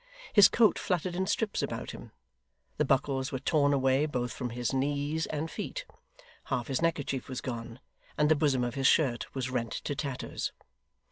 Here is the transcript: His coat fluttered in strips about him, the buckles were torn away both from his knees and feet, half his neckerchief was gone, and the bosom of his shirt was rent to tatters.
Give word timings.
His 0.33 0.47
coat 0.49 0.79
fluttered 0.79 1.15
in 1.15 1.27
strips 1.27 1.61
about 1.61 1.91
him, 1.91 2.11
the 2.77 2.85
buckles 2.85 3.31
were 3.31 3.37
torn 3.37 3.71
away 3.71 4.07
both 4.07 4.33
from 4.33 4.49
his 4.49 4.73
knees 4.73 5.27
and 5.27 5.47
feet, 5.51 5.85
half 6.45 6.69
his 6.69 6.81
neckerchief 6.81 7.29
was 7.29 7.39
gone, 7.39 7.79
and 8.17 8.27
the 8.27 8.35
bosom 8.35 8.63
of 8.63 8.73
his 8.73 8.87
shirt 8.87 9.35
was 9.35 9.51
rent 9.51 9.71
to 9.73 9.93
tatters. 9.93 10.53